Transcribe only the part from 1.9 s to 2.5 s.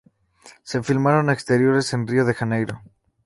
en Río de